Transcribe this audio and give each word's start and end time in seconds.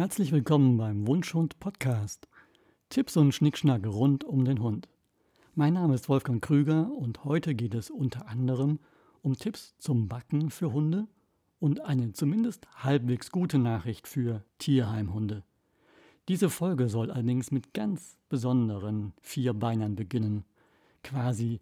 Herzlich 0.00 0.32
willkommen 0.32 0.78
beim 0.78 1.06
Wunschhund 1.06 1.60
Podcast. 1.60 2.26
Tipps 2.88 3.18
und 3.18 3.34
Schnickschnack 3.34 3.86
rund 3.86 4.24
um 4.24 4.46
den 4.46 4.62
Hund. 4.62 4.88
Mein 5.54 5.74
Name 5.74 5.94
ist 5.94 6.08
Wolfgang 6.08 6.42
Krüger 6.42 6.90
und 6.90 7.26
heute 7.26 7.54
geht 7.54 7.74
es 7.74 7.90
unter 7.90 8.26
anderem 8.26 8.78
um 9.20 9.36
Tipps 9.36 9.74
zum 9.76 10.08
Backen 10.08 10.48
für 10.48 10.72
Hunde 10.72 11.06
und 11.58 11.82
eine 11.82 12.14
zumindest 12.14 12.66
halbwegs 12.82 13.30
gute 13.30 13.58
Nachricht 13.58 14.08
für 14.08 14.42
Tierheimhunde. 14.56 15.44
Diese 16.28 16.48
Folge 16.48 16.88
soll 16.88 17.10
allerdings 17.10 17.50
mit 17.50 17.74
ganz 17.74 18.16
besonderen 18.30 19.12
Vierbeinern 19.20 19.96
beginnen, 19.96 20.46
quasi 21.04 21.60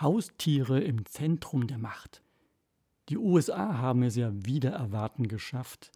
Haustiere 0.00 0.78
im 0.78 1.06
Zentrum 1.06 1.66
der 1.66 1.78
Macht. 1.78 2.22
Die 3.08 3.18
USA 3.18 3.78
haben 3.78 4.04
es 4.04 4.14
ja 4.14 4.30
wieder 4.32 4.70
erwarten 4.70 5.26
geschafft, 5.26 5.90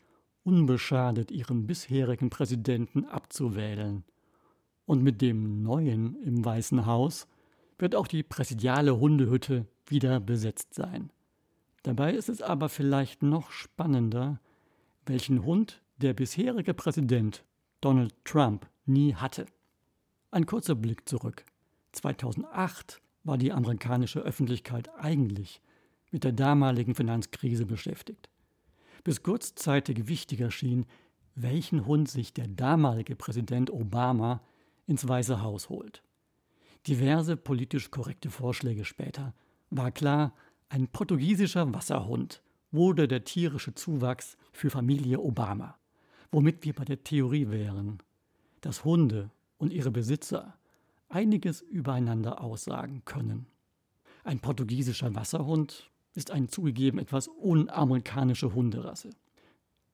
unbeschadet 0.45 1.31
ihren 1.31 1.67
bisherigen 1.67 2.31
Präsidenten 2.31 3.07
abzuwählen. 3.07 4.05
Und 4.87 5.03
mit 5.03 5.23
dem 5.23 5.63
neuen 5.63 6.23
im 6.23 6.45
Weißen 6.45 6.87
Haus 6.87 7.27
wird 7.79 7.97
auch 7.97 8.07
die 8.07 8.23
präsidiale 8.23 8.99
Hundehütte 8.99 9.67
wieder 9.87 10.21
besetzt 10.21 10.75
sein. 10.75 11.11
Dabei 11.83 12.15
ist 12.15 12.29
es 12.29 12.43
aber 12.43 12.69
vielleicht 12.69 13.23
noch 13.23 13.51
spannender, 13.51 14.41
welchen 15.07 15.45
Hund 15.45 15.83
der 15.97 16.15
bisherige 16.15 16.75
Präsident 16.75 17.45
Donald 17.81 18.15
Trump 18.25 18.67
nie 18.87 19.15
hatte. 19.15 19.47
Ein 20.31 20.47
kurzer 20.47 20.75
Blick 20.75 21.09
zurück. 21.09 21.45
2008 21.93 23.01
war 23.23 23.39
die 23.39 23.53
amerikanische 23.53 24.21
Öffentlichkeit 24.21 24.91
eigentlich 24.99 25.63
mit 26.11 26.25
der 26.25 26.33
damaligen 26.33 26.95
Finanzkrise 26.95 27.67
beschäftigt 27.67 28.29
bis 29.05 29.23
kurzzeitig 29.23 30.09
wichtiger 30.09 30.51
schien, 30.51 30.87
welchen 31.35 31.87
Hund 31.87 32.09
sich 32.09 32.33
der 32.33 32.49
damalige 32.49 33.17
Präsident 33.17 33.71
Obama 33.71 34.41
ins 34.87 35.07
Weiße 35.07 35.43
Haus 35.43 35.69
holt. 35.69 36.03
Diverse 36.87 37.37
politisch 37.37 37.91
korrekte 37.91 38.31
Vorschläge 38.31 38.85
später 38.85 39.35
war 39.71 39.91
klar, 39.91 40.35
ein 40.69 40.89
portugiesischer 40.89 41.73
Wasserhund 41.73 42.43
wurde 42.71 43.07
der 43.07 43.25
tierische 43.25 43.75
Zuwachs 43.75 44.37
für 44.53 44.71
Familie 44.71 45.21
Obama, 45.21 45.79
womit 46.33 46.65
wir 46.65 46.75
bei 46.75 46.85
der 46.85 47.05
Theorie 47.05 47.51
wären, 47.51 47.99
dass 48.61 48.85
Hunde 48.85 49.31
und 49.59 49.73
ihre 49.73 49.91
Besitzer 49.91 50.59
einiges 51.09 51.61
übereinander 51.61 52.41
aussagen 52.41 53.03
können. 53.05 53.47
Ein 54.25 54.41
portugiesischer 54.41 55.15
Wasserhund 55.15 55.91
ist 56.15 56.31
eine 56.31 56.49
zugegeben 56.49 56.99
etwas 56.99 57.29
unamerikanische 57.29 58.55
Hunderasse. 58.55 59.11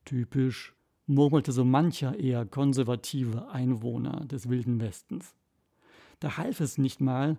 Typisch 0.04 0.74
murmelte 1.06 1.52
so 1.52 1.64
mancher 1.64 2.18
eher 2.18 2.46
konservative 2.46 3.48
Einwohner 3.50 4.24
des 4.26 4.48
Wilden 4.48 4.80
Westens. 4.80 5.34
Da 6.20 6.36
half 6.36 6.60
es 6.60 6.78
nicht 6.78 7.00
mal, 7.00 7.38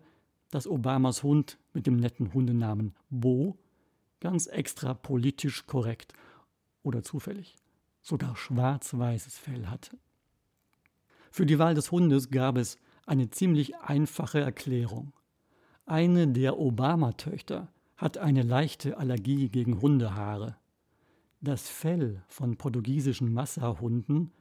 dass 0.49 0.67
Obamas 0.67 1.23
Hund 1.23 1.57
mit 1.73 1.87
dem 1.87 1.97
netten 1.97 2.33
Hundenamen 2.33 2.93
Bo 3.09 3.57
ganz 4.19 4.47
extra 4.47 4.93
politisch 4.93 5.65
korrekt 5.65 6.13
oder 6.83 7.03
zufällig 7.03 7.55
sogar 8.01 8.35
schwarz-weißes 8.35 9.37
Fell 9.37 9.67
hatte. 9.67 9.97
Für 11.31 11.45
die 11.45 11.59
Wahl 11.59 11.75
des 11.75 11.91
Hundes 11.91 12.29
gab 12.29 12.57
es 12.57 12.77
eine 13.05 13.29
ziemlich 13.29 13.77
einfache 13.77 14.39
Erklärung. 14.39 15.13
Eine 15.85 16.27
der 16.27 16.57
Obama-Töchter 16.57 17.71
hat 18.01 18.17
eine 18.17 18.41
leichte 18.41 18.97
Allergie 18.97 19.47
gegen 19.49 19.79
Hundehaare. 19.79 20.55
Das 21.39 21.69
Fell 21.69 22.23
von 22.27 22.57
portugiesischen 22.57 23.31
Massahunden 23.31 24.31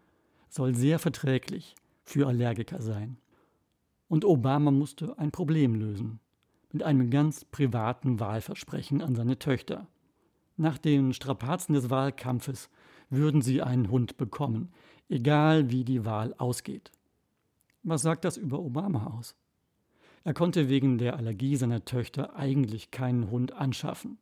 soll 0.49 0.75
sehr 0.75 0.99
verträglich 0.99 1.75
für 2.03 2.27
Allergiker 2.27 2.81
sein. 2.81 3.19
Und 4.09 4.25
Obama 4.25 4.71
musste 4.71 5.17
ein 5.19 5.31
Problem 5.31 5.75
lösen 5.75 6.21
mit 6.73 6.83
einem 6.83 7.11
ganz 7.11 7.45
privaten 7.45 8.19
Wahlversprechen 8.19 9.03
an 9.03 9.15
seine 9.15 9.39
Töchter. 9.39 9.89
Nach 10.57 10.79
den 10.79 11.13
Strapazen 11.13 11.75
des 11.75 11.91
Wahlkampfes 11.91 12.71
würden 13.11 13.43
sie 13.43 13.61
einen 13.61 13.91
Hund 13.91 14.17
bekommen, 14.17 14.73
egal 15.11 15.71
wie 15.71 15.85
die 15.85 16.07
Wahl 16.07 16.35
ausgeht. 16.39 16.93
Was 17.83 18.01
sagt 18.01 18.25
das 18.25 18.39
über 18.39 18.59
Obama 18.59 19.19
aus? 19.19 19.37
Er 20.23 20.35
konnte 20.35 20.69
wegen 20.69 20.99
der 20.99 21.17
Allergie 21.17 21.57
seiner 21.57 21.85
Töchter 21.85 22.37
eigentlich 22.37 22.91
keinen 22.91 23.31
Hund 23.31 23.53
anschaffen. 23.53 24.19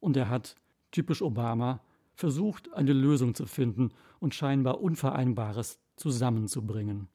Und 0.00 0.16
er 0.16 0.28
hat, 0.28 0.54
typisch 0.90 1.22
Obama, 1.22 1.80
versucht, 2.14 2.72
eine 2.72 2.92
Lösung 2.92 3.34
zu 3.34 3.46
finden 3.46 3.90
und 4.20 4.34
scheinbar 4.34 4.80
Unvereinbares 4.80 5.78
zusammenzubringen. 5.96 7.08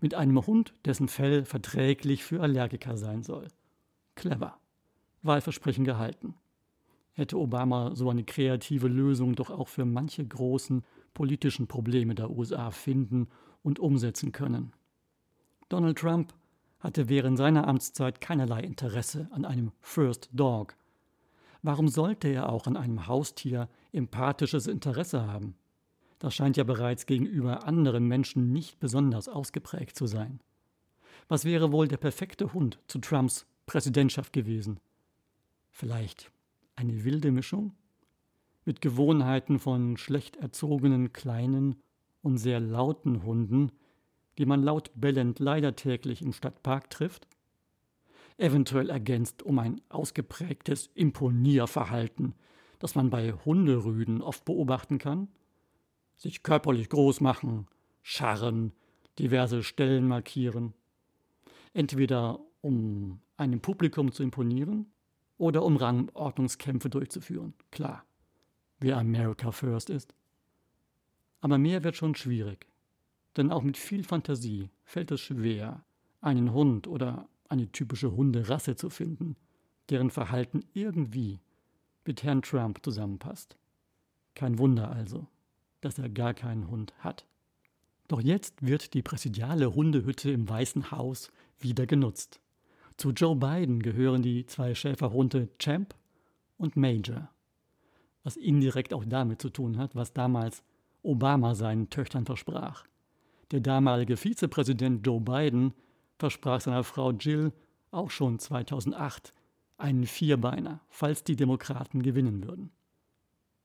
Mit 0.00 0.14
einem 0.14 0.46
Hund, 0.46 0.72
dessen 0.84 1.08
Fell 1.08 1.44
verträglich 1.44 2.24
für 2.24 2.40
Allergiker 2.40 2.96
sein 2.96 3.22
soll. 3.22 3.48
Clever. 4.14 4.56
Wahlversprechen 5.22 5.84
gehalten. 5.84 6.34
Hätte 7.12 7.38
Obama 7.38 7.94
so 7.94 8.08
eine 8.08 8.24
kreative 8.24 8.88
Lösung 8.88 9.34
doch 9.34 9.50
auch 9.50 9.68
für 9.68 9.84
manche 9.84 10.24
großen 10.24 10.84
politischen 11.12 11.66
Probleme 11.66 12.14
der 12.14 12.30
USA 12.30 12.70
finden 12.70 13.28
und 13.62 13.78
umsetzen 13.78 14.32
können. 14.32 14.72
Donald 15.68 15.98
Trump 15.98 16.32
hatte 16.80 17.08
während 17.08 17.38
seiner 17.38 17.68
Amtszeit 17.68 18.20
keinerlei 18.20 18.60
Interesse 18.60 19.28
an 19.30 19.44
einem 19.44 19.72
First 19.80 20.30
Dog. 20.32 20.76
Warum 21.62 21.88
sollte 21.88 22.28
er 22.28 22.48
auch 22.48 22.66
an 22.66 22.76
einem 22.76 23.06
Haustier 23.06 23.68
empathisches 23.92 24.66
Interesse 24.66 25.26
haben? 25.26 25.54
Das 26.18 26.34
scheint 26.34 26.56
ja 26.56 26.64
bereits 26.64 27.06
gegenüber 27.06 27.66
anderen 27.66 28.06
Menschen 28.06 28.52
nicht 28.52 28.80
besonders 28.80 29.28
ausgeprägt 29.28 29.96
zu 29.96 30.06
sein. 30.06 30.40
Was 31.28 31.44
wäre 31.44 31.70
wohl 31.70 31.86
der 31.86 31.96
perfekte 31.98 32.52
Hund 32.52 32.78
zu 32.88 32.98
Trumps 32.98 33.46
Präsidentschaft 33.66 34.32
gewesen? 34.32 34.80
Vielleicht 35.70 36.30
eine 36.76 37.04
wilde 37.04 37.30
Mischung? 37.30 37.74
Mit 38.64 38.80
Gewohnheiten 38.80 39.58
von 39.58 39.96
schlecht 39.96 40.36
erzogenen 40.36 41.12
kleinen 41.12 41.76
und 42.22 42.38
sehr 42.38 42.60
lauten 42.60 43.22
Hunden, 43.22 43.72
die 44.40 44.46
man 44.46 44.62
laut 44.62 44.90
bellend 44.94 45.38
leider 45.38 45.76
täglich 45.76 46.22
im 46.22 46.32
Stadtpark 46.32 46.88
trifft? 46.88 47.28
Eventuell 48.38 48.88
ergänzt 48.88 49.42
um 49.42 49.58
ein 49.58 49.82
ausgeprägtes 49.90 50.88
Imponierverhalten, 50.94 52.34
das 52.78 52.94
man 52.94 53.10
bei 53.10 53.32
Hunderüden 53.32 54.22
oft 54.22 54.46
beobachten 54.46 54.96
kann? 54.96 55.28
Sich 56.16 56.42
körperlich 56.42 56.88
groß 56.88 57.20
machen, 57.20 57.66
scharren, 58.00 58.72
diverse 59.18 59.62
Stellen 59.62 60.08
markieren. 60.08 60.72
Entweder 61.74 62.40
um 62.62 63.20
einem 63.36 63.60
Publikum 63.60 64.10
zu 64.10 64.22
imponieren 64.22 64.90
oder 65.36 65.62
um 65.62 65.76
Rangordnungskämpfe 65.76 66.88
durchzuführen. 66.88 67.52
Klar, 67.70 68.06
wer 68.78 68.96
America 68.96 69.52
First 69.52 69.90
ist. 69.90 70.14
Aber 71.42 71.58
mehr 71.58 71.84
wird 71.84 71.96
schon 71.96 72.14
schwierig. 72.14 72.69
Denn 73.36 73.50
auch 73.50 73.62
mit 73.62 73.76
viel 73.76 74.04
Fantasie 74.04 74.70
fällt 74.84 75.10
es 75.10 75.20
schwer, 75.20 75.84
einen 76.20 76.52
Hund 76.52 76.86
oder 76.86 77.28
eine 77.48 77.70
typische 77.70 78.12
Hunderasse 78.12 78.76
zu 78.76 78.90
finden, 78.90 79.36
deren 79.88 80.10
Verhalten 80.10 80.64
irgendwie 80.72 81.40
mit 82.04 82.22
Herrn 82.22 82.42
Trump 82.42 82.80
zusammenpasst. 82.82 83.56
Kein 84.34 84.58
Wunder 84.58 84.90
also, 84.90 85.26
dass 85.80 85.98
er 85.98 86.08
gar 86.08 86.34
keinen 86.34 86.68
Hund 86.70 86.94
hat. 86.98 87.26
Doch 88.08 88.20
jetzt 88.20 88.66
wird 88.66 88.94
die 88.94 89.02
präsidiale 89.02 89.74
Hundehütte 89.74 90.30
im 90.30 90.48
Weißen 90.48 90.90
Haus 90.90 91.30
wieder 91.58 91.86
genutzt. 91.86 92.40
Zu 92.96 93.10
Joe 93.10 93.36
Biden 93.36 93.80
gehören 93.80 94.22
die 94.22 94.46
zwei 94.46 94.74
Schäferhunde 94.74 95.48
Champ 95.58 95.94
und 96.58 96.76
Major, 96.76 97.30
was 98.24 98.36
indirekt 98.36 98.92
auch 98.92 99.04
damit 99.06 99.40
zu 99.40 99.48
tun 99.48 99.78
hat, 99.78 99.94
was 99.94 100.12
damals 100.12 100.62
Obama 101.02 101.54
seinen 101.54 101.88
Töchtern 101.88 102.26
versprach. 102.26 102.84
Der 103.50 103.60
damalige 103.60 104.16
Vizepräsident 104.16 105.06
Joe 105.06 105.20
Biden 105.20 105.74
versprach 106.18 106.60
seiner 106.60 106.84
Frau 106.84 107.10
Jill 107.10 107.52
auch 107.90 108.10
schon 108.10 108.38
2008 108.38 109.32
einen 109.76 110.06
Vierbeiner, 110.06 110.80
falls 110.88 111.24
die 111.24 111.36
Demokraten 111.36 112.02
gewinnen 112.02 112.44
würden. 112.44 112.70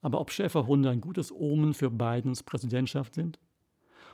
Aber 0.02 0.20
ob 0.20 0.32
Schäferhunde 0.32 0.90
ein 0.90 1.02
gutes 1.02 1.32
Omen 1.32 1.74
für 1.74 1.92
Bidens 1.92 2.44
Präsidentschaft 2.44 3.16
sind? 3.16 3.40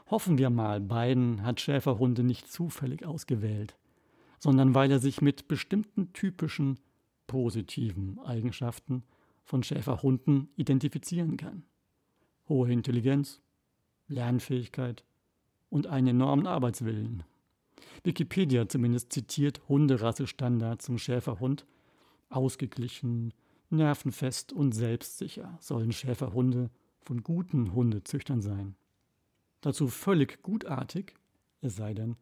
Hoffen 0.10 0.38
wir 0.38 0.50
mal, 0.50 0.82
Biden 0.82 1.44
hat 1.44 1.62
Schäferhunde 1.62 2.24
nicht 2.24 2.52
zufällig 2.52 3.06
ausgewählt, 3.06 3.78
sondern 4.40 4.74
weil 4.74 4.92
er 4.92 5.00
sich 5.00 5.22
mit 5.22 5.48
bestimmten 5.48 6.12
typischen 6.12 6.80
positiven 7.28 8.20
Eigenschaften 8.20 9.04
von 9.44 9.64
Schäferhunden 9.64 10.50
identifizieren 10.56 11.38
kann. 11.38 11.64
Hohe 12.50 12.72
Intelligenz, 12.72 13.42
Lernfähigkeit, 14.08 15.06
und 15.72 15.88
einen 15.88 16.08
enormen 16.08 16.46
Arbeitswillen. 16.46 17.24
Wikipedia 18.04 18.68
zumindest 18.68 19.12
zitiert 19.12 19.62
Hunderassestandards 19.68 20.86
zum 20.86 21.00
Schäferhund. 21.00 21.66
Ausgeglichen, 22.30 23.34
nervenfest 23.70 24.54
und 24.54 24.74
selbstsicher 24.74 25.58
sollen 25.60 25.92
Schäferhunde 25.92 26.70
von 27.02 27.24
guten 27.24 27.74
Hundezüchtern 27.74 28.42
sein. 28.42 28.76
Dazu 29.62 29.88
völlig 29.88 30.44
gutartig, 30.44 31.16
es 31.62 31.76
sei 31.76 31.94
denn, 31.94 32.16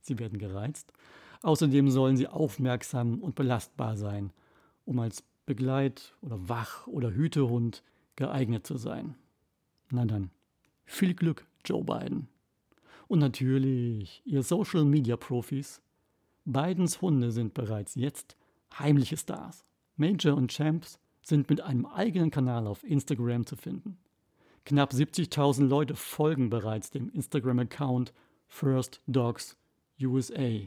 sie 0.00 0.18
werden 0.18 0.38
gereizt. 0.38 0.92
Außerdem 1.42 1.90
sollen 1.90 2.16
sie 2.16 2.28
aufmerksam 2.28 3.20
und 3.20 3.34
belastbar 3.34 3.96
sein, 3.96 4.32
um 4.84 4.98
als 4.98 5.22
Begleit- 5.46 6.14
oder 6.22 6.48
Wach- 6.48 6.86
oder 6.86 7.12
Hütehund 7.12 7.82
geeignet 8.16 8.66
zu 8.66 8.76
sein. 8.76 9.16
Na 9.90 10.04
dann, 10.04 10.30
viel 10.84 11.14
Glück, 11.14 11.46
Joe 11.64 11.84
Biden. 11.84 12.28
Und 13.08 13.18
natürlich, 13.18 14.22
ihr 14.24 14.42
Social 14.42 14.84
Media 14.84 15.16
Profis. 15.16 15.80
Bidens 16.44 17.00
Hunde 17.00 17.30
sind 17.30 17.54
bereits 17.54 17.94
jetzt 17.94 18.36
heimliche 18.78 19.16
Stars. 19.16 19.64
Major 19.96 20.36
und 20.36 20.50
Champs 20.50 20.98
sind 21.22 21.48
mit 21.48 21.60
einem 21.60 21.86
eigenen 21.86 22.30
Kanal 22.30 22.66
auf 22.66 22.84
Instagram 22.84 23.46
zu 23.46 23.56
finden. 23.56 23.98
Knapp 24.64 24.92
70.000 24.92 25.66
Leute 25.66 25.94
folgen 25.94 26.50
bereits 26.50 26.90
dem 26.90 27.10
Instagram-Account 27.10 28.12
First 28.46 29.02
Dogs 29.06 29.56
USA. 30.02 30.60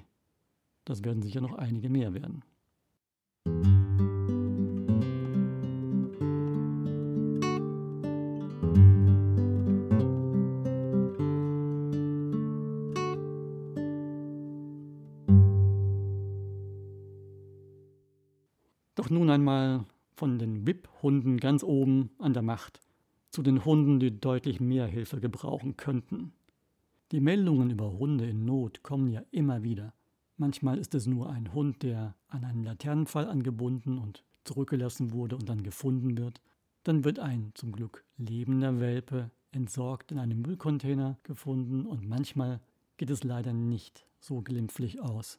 Das 0.86 1.04
werden 1.04 1.22
sicher 1.22 1.42
noch 1.42 1.56
einige 1.56 1.90
mehr 1.90 2.14
werden. 2.14 2.44
Nun 19.38 19.50
einmal 19.50 19.86
von 20.16 20.40
den 20.40 20.66
VIP-Hunden 20.66 21.38
ganz 21.38 21.64
oben 21.64 22.10
an 22.18 22.34
der 22.34 22.42
Macht 22.42 22.80
zu 23.30 23.44
den 23.44 23.66
Hunden, 23.66 24.00
die 24.00 24.20
deutlich 24.20 24.60
mehr 24.60 24.88
Hilfe 24.88 25.20
gebrauchen 25.20 25.78
könnten. 25.78 26.34
Die 27.12 27.20
Meldungen 27.20 27.70
über 27.70 28.00
Hunde 28.00 28.26
in 28.26 28.46
Not 28.46 28.82
kommen 28.82 29.12
ja 29.12 29.22
immer 29.30 29.62
wieder. 29.62 29.94
Manchmal 30.38 30.80
ist 30.80 30.96
es 30.96 31.06
nur 31.06 31.30
ein 31.30 31.54
Hund, 31.54 31.84
der 31.84 32.16
an 32.30 32.46
einen 32.46 32.64
Laternenfall 32.64 33.28
angebunden 33.28 34.00
und 34.00 34.24
zurückgelassen 34.44 35.12
wurde 35.12 35.36
und 35.36 35.48
dann 35.48 35.62
gefunden 35.62 36.18
wird. 36.18 36.42
Dann 36.84 37.04
wird 37.04 37.20
ein 37.20 37.52
zum 37.54 37.74
Glück 37.74 38.06
lebender 38.18 38.80
Welpe 38.80 39.30
entsorgt 39.52 40.12
in 40.12 40.18
einem 40.18 40.42
Müllcontainer 40.42 41.20
gefunden 41.22 41.86
und 41.86 42.10
manchmal 42.10 42.60
geht 42.98 43.12
es 43.12 43.24
leider 43.24 43.54
nicht 43.54 44.04
so 44.20 44.42
glimpflich 44.42 45.00
aus. 45.00 45.38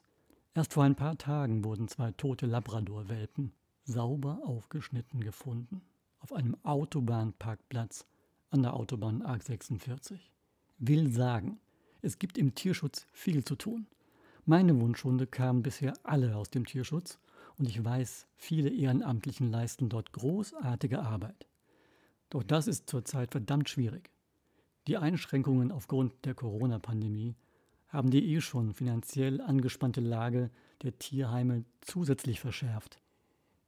Erst 0.53 0.73
vor 0.73 0.85
ein 0.85 0.95
paar 0.95 1.17
Tagen 1.17 1.65
wurden 1.65 1.89
zwei 1.89 2.13
tote 2.13 2.45
Labrador-Welpen 2.45 3.51
sauber 3.83 4.41
aufgeschnitten 4.43 5.21
gefunden 5.21 5.81
auf 6.19 6.33
einem 6.33 6.57
Autobahnparkplatz 6.63 8.05
an 8.49 8.63
der 8.63 8.73
Autobahn 8.73 9.23
A46. 9.23 10.19
Will 10.77 11.11
sagen, 11.11 11.59
es 12.01 12.19
gibt 12.19 12.37
im 12.37 12.55
Tierschutz 12.55 13.07
viel 13.11 13.43
zu 13.43 13.55
tun. 13.55 13.87
Meine 14.45 14.79
Wunschhunde 14.79 15.27
kamen 15.27 15.63
bisher 15.63 15.93
alle 16.03 16.35
aus 16.35 16.49
dem 16.49 16.65
Tierschutz 16.65 17.19
und 17.57 17.67
ich 17.67 17.83
weiß, 17.83 18.27
viele 18.35 18.69
Ehrenamtlichen 18.69 19.51
leisten 19.51 19.89
dort 19.89 20.13
großartige 20.13 21.01
Arbeit. 21.01 21.47
Doch 22.29 22.43
das 22.43 22.67
ist 22.67 22.89
zurzeit 22.89 23.31
verdammt 23.31 23.69
schwierig. 23.69 24.11
Die 24.87 24.97
Einschränkungen 24.97 25.71
aufgrund 25.71 26.25
der 26.25 26.33
Corona-Pandemie 26.33 27.35
haben 27.89 28.11
die 28.11 28.33
eh 28.33 28.41
schon 28.41 28.73
finanziell 28.73 29.41
angespannte 29.41 30.01
Lage 30.01 30.49
der 30.83 30.97
Tierheime 30.97 31.65
zusätzlich 31.81 32.39
verschärft. 32.39 33.01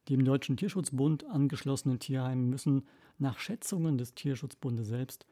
Die 0.07 0.15
im 0.15 0.25
Deutschen 0.25 0.57
Tierschutzbund 0.57 1.25
angeschlossenen 1.25 1.99
Tierheime 1.99 2.43
müssen 2.43 2.87
nach 3.17 3.37
Schätzungen 3.37 3.97
des 3.97 4.15
Tierschutzbundes 4.15 4.87
selbst 4.87 5.25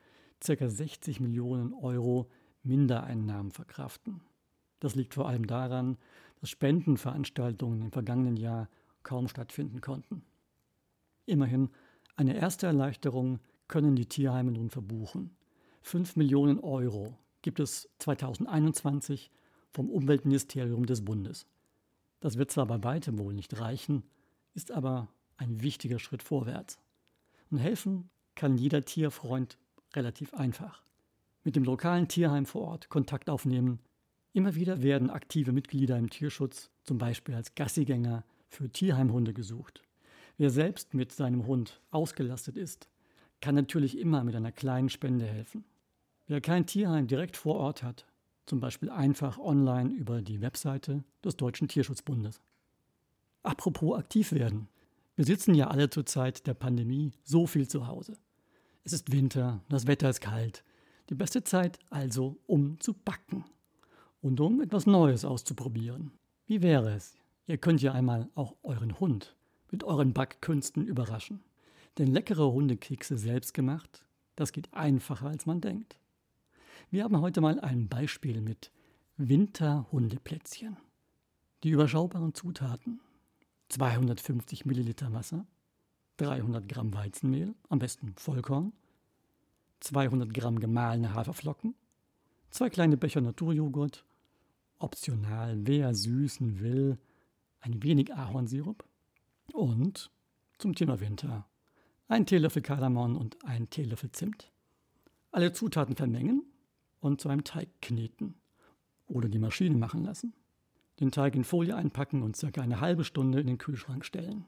ca. 0.46 0.70
60 0.70 1.20
Millionen 1.20 1.74
Euro 1.74 2.30
Mindereinnahmen 2.64 3.52
verkraften. 3.52 4.22
Das 4.80 4.96
liegt 4.96 5.14
vor 5.14 5.28
allem 5.28 5.48
daran, 5.48 5.98
dass 6.40 6.50
Spendenveranstaltungen 6.50 7.82
im 7.82 7.92
vergangenen 7.92 8.38
Jahr 8.38 8.70
kaum 9.04 9.28
stattfinden 9.28 9.82
konnten. 9.82 10.24
Immerhin, 11.26 11.70
eine 12.16 12.36
erste 12.36 12.68
Erleichterung 12.68 13.40
können 13.68 13.96
die 13.96 14.08
Tierheime 14.08 14.52
nun 14.52 14.70
verbuchen. 14.70 15.36
5 15.82 16.16
Millionen 16.16 16.60
Euro 16.60 17.18
gibt 17.42 17.60
es 17.60 17.90
2021 18.00 19.32
vom 19.72 19.90
Umweltministerium 19.90 20.86
des 20.86 21.06
Bundes. 21.06 21.46
Das 22.20 22.38
wird 22.38 22.52
zwar 22.52 22.66
bei 22.66 22.84
weitem 22.84 23.18
wohl 23.18 23.34
nicht 23.34 23.60
reichen, 23.60 24.04
ist 24.60 24.72
aber 24.72 25.08
ein 25.38 25.62
wichtiger 25.62 26.00
Schritt 26.00 26.22
vorwärts. 26.22 26.80
Und 27.50 27.60
helfen 27.60 28.10
kann 28.36 28.58
jeder 28.58 28.84
Tierfreund 28.84 29.58
relativ 29.96 30.34
einfach. 30.34 30.84
Mit 31.46 31.56
dem 31.56 31.64
lokalen 31.64 32.10
Tierheim 32.10 32.46
vor 32.46 32.64
Ort 32.64 32.90
Kontakt 32.90 33.30
aufnehmen. 33.30 33.80
Immer 34.34 34.56
wieder 34.56 34.84
werden 34.84 35.10
aktive 35.10 35.54
Mitglieder 35.54 35.98
im 35.98 36.10
Tierschutz, 36.10 36.72
zum 36.84 36.98
Beispiel 36.98 37.36
als 37.36 37.56
Gassigänger, 37.56 38.26
für 38.50 38.70
Tierheimhunde 38.70 39.34
gesucht. 39.34 39.82
Wer 40.38 40.50
selbst 40.50 40.94
mit 40.94 41.14
seinem 41.14 41.48
Hund 41.48 41.80
ausgelastet 41.90 42.58
ist, 42.58 42.90
kann 43.40 43.56
natürlich 43.56 43.98
immer 43.98 44.26
mit 44.26 44.36
einer 44.36 44.52
kleinen 44.52 44.90
Spende 44.90 45.26
helfen. 45.26 45.64
Wer 46.28 46.42
kein 46.42 46.66
Tierheim 46.66 47.08
direkt 47.08 47.38
vor 47.38 47.56
Ort 47.56 47.82
hat, 47.82 48.06
zum 48.46 48.60
Beispiel 48.60 48.90
einfach 48.90 49.40
online 49.40 49.94
über 49.94 50.22
die 50.22 50.42
Webseite 50.42 51.06
des 51.24 51.38
Deutschen 51.38 51.70
Tierschutzbundes. 51.70 52.42
Apropos 53.44 53.98
aktiv 53.98 54.32
werden. 54.32 54.68
Wir 55.16 55.26
sitzen 55.26 55.54
ja 55.54 55.68
alle 55.68 55.90
zur 55.90 56.06
Zeit 56.06 56.48
der 56.48 56.54
Pandemie 56.54 57.12
so 57.24 57.48
viel 57.48 57.68
zu 57.68 57.88
Hause. 57.88 58.18
Es 58.84 58.94
ist 58.94 59.12
Winter, 59.12 59.62
das 59.70 59.88
Wetter 59.88 60.10
ist 60.10 60.22
kalt. 60.22 60.64
Die 61.10 61.16
beste 61.16 61.44
Zeit 61.44 61.80
also, 61.90 62.38
um 62.48 62.80
zu 62.80 62.94
backen. 62.94 63.46
Und 64.22 64.40
um 64.40 64.62
etwas 64.62 64.86
Neues 64.86 65.26
auszuprobieren. 65.26 66.12
Wie 66.46 66.62
wäre 66.62 66.94
es? 66.94 67.16
Ihr 67.48 67.58
könnt 67.58 67.82
ja 67.82 67.94
einmal 67.94 68.30
auch 68.36 68.56
euren 68.64 69.00
Hund 69.00 69.36
mit 69.72 69.84
euren 69.84 70.14
Backkünsten 70.14 70.86
überraschen. 70.86 71.42
Denn 71.98 72.08
leckere 72.08 72.52
Hundekekse 72.52 73.18
selbst 73.18 73.54
gemacht, 73.54 74.06
das 74.36 74.52
geht 74.52 74.74
einfacher 74.74 75.28
als 75.28 75.46
man 75.46 75.62
denkt. 75.62 75.98
Wir 76.92 77.04
haben 77.04 77.20
heute 77.22 77.42
mal 77.42 77.60
ein 77.60 77.88
Beispiel 77.88 78.42
mit 78.42 78.72
Winterhundeplätzchen. 79.18 80.78
Die 81.64 81.70
überschaubaren 81.70 82.34
Zutaten 82.34 83.00
250 83.70 84.66
Milliliter 84.66 85.14
Wasser, 85.14 85.46
300 86.18 86.68
Gramm 86.68 86.94
Weizenmehl, 86.94 87.56
am 87.70 87.80
besten 87.80 88.14
Vollkorn, 88.16 88.74
200 89.80 90.34
Gramm 90.34 90.60
gemahlene 90.60 91.14
Haferflocken, 91.14 91.76
zwei 92.50 92.70
kleine 92.70 92.98
Becher 92.98 93.22
Naturjoghurt, 93.22 94.06
optional, 94.80 95.66
wer 95.66 95.94
süßen 95.96 96.60
will, 96.60 96.98
ein 97.62 97.82
wenig 97.84 98.14
Ahornsirup 98.14 98.84
und 99.54 100.12
zum 100.58 100.76
Thema 100.76 101.00
Winter 101.00 101.46
ein 102.10 102.26
Teelöffel 102.26 102.64
Kardamom 102.64 103.16
und 103.16 103.38
ein 103.46 103.70
Teelöffel 103.70 104.12
Zimt. 104.12 104.52
Alle 105.32 105.54
Zutaten 105.54 105.96
vermengen 105.96 106.44
und 107.00 107.22
zu 107.22 107.30
einem 107.30 107.44
Teig 107.44 107.70
kneten 107.82 108.34
oder 109.08 109.30
die 109.30 109.38
Maschine 109.38 109.78
machen 109.78 110.04
lassen. 110.04 110.34
Den 111.00 111.12
Teig 111.12 111.36
in 111.36 111.44
Folie 111.44 111.76
einpacken 111.76 112.24
und 112.24 112.36
circa 112.36 112.62
eine 112.62 112.82
halbe 112.82 113.04
Stunde 113.04 113.40
in 113.40 113.48
den 113.48 113.58
Kühlschrank 113.58 114.06
stellen. 114.06 114.46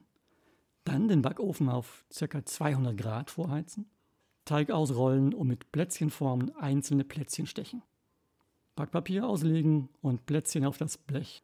Dann 0.84 1.08
den 1.08 1.22
Backofen 1.22 1.68
auf 1.68 2.04
circa 2.12 2.44
200 2.44 2.96
Grad 2.96 3.30
vorheizen. 3.30 3.86
Teig 4.44 4.70
ausrollen 4.70 5.32
und 5.32 5.46
mit 5.46 5.70
Plätzchenformen 5.72 6.54
einzelne 6.56 7.04
Plätzchen 7.04 7.46
stechen. 7.46 7.82
Backpapier 8.74 9.26
auslegen 9.26 9.88
und 10.00 10.26
Plätzchen 10.26 10.64
auf 10.64 10.78
das 10.78 10.98
Blech 10.98 11.42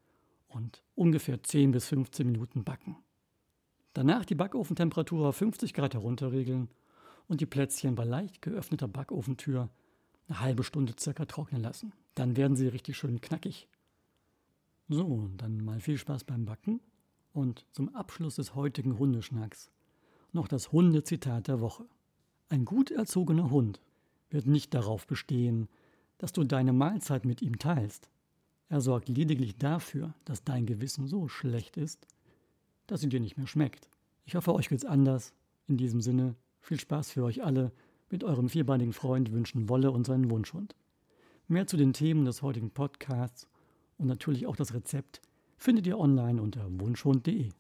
und 0.49 0.83
ungefähr 0.95 1.43
10 1.43 1.73
bis 1.73 1.87
15 1.87 2.27
Minuten 2.27 2.65
backen. 2.65 2.97
Danach 3.93 4.25
die 4.25 4.35
Backofentemperatur 4.35 5.29
auf 5.29 5.37
50 5.37 5.75
Grad 5.75 5.95
herunterregeln 5.95 6.69
und 7.29 7.41
die 7.41 7.47
Plätzchen 7.47 7.95
bei 7.95 8.05
leicht 8.05 8.43
geöffneter 8.43 8.89
Backofentür 8.89 9.69
eine 10.27 10.41
halbe 10.41 10.65
Stunde 10.65 10.95
circa 10.99 11.25
trocknen 11.27 11.63
lassen. 11.63 11.93
Dann 12.15 12.37
werden 12.37 12.57
sie 12.57 12.69
richtig 12.69 12.97
schön 12.97 13.21
knackig. 13.21 13.69
So, 14.89 15.31
dann 15.37 15.63
mal 15.63 15.81
viel 15.81 15.99
Spaß 15.99 16.25
beim 16.25 16.47
Backen 16.47 16.81
und 17.35 17.67
zum 17.73 17.95
Abschluss 17.95 18.37
des 18.37 18.55
heutigen 18.55 18.99
Hundeschnacks 18.99 19.71
noch 20.33 20.49
das 20.49 20.73
Hundezitat 20.73 21.49
der 21.49 21.61
Woche. 21.61 21.85
Ein 22.49 22.65
gut 22.65 22.91
erzogener 22.91 23.51
Hund 23.51 23.81
wird 24.31 24.47
nicht 24.47 24.73
darauf 24.73 25.07
bestehen, 25.07 25.69
dass 26.17 26.33
du 26.33 26.45
deine 26.45 26.73
Mahlzeit 26.73 27.25
mit 27.25 27.43
ihm 27.43 27.59
teilst. 27.59 28.11
Er 28.71 28.81
sorgt 28.81 29.09
lediglich 29.09 29.57
dafür, 29.57 30.15
dass 30.25 30.45
dein 30.45 30.67
Gewissen 30.67 31.07
so 31.07 31.29
schlecht 31.29 31.77
ist, 31.77 32.07
dass 32.87 33.01
sie 33.01 33.09
dir 33.09 33.21
nicht 33.21 33.37
mehr 33.37 33.47
schmeckt. 33.47 33.91
Ich 34.25 34.37
hoffe, 34.37 34.55
euch 34.55 34.69
geht's 34.69 34.85
anders. 34.85 35.35
In 35.67 35.77
diesem 35.77 36.01
Sinne, 36.01 36.35
viel 36.61 36.81
Spaß 36.81 37.11
für 37.11 37.25
euch 37.25 37.45
alle 37.45 37.73
mit 38.11 38.25
eurem 38.25 38.49
vierbeinigen 38.49 38.95
Freund 38.95 39.33
wünschen 39.33 39.69
Wolle 39.69 39.91
und 39.91 40.07
seinen 40.07 40.31
Wunschhund. 40.31 40.75
Mehr 41.47 41.67
zu 41.67 41.77
den 41.77 41.93
Themen 41.93 42.25
des 42.25 42.41
heutigen 42.43 42.71
Podcasts 42.71 43.47
und 43.99 44.07
natürlich 44.07 44.47
auch 44.47 44.57
das 44.57 44.75
Rezept 44.75 45.21
findet 45.57 45.87
ihr 45.87 45.99
online 45.99 46.41
unter 46.41 46.67
wunschhund.de. 46.71 47.51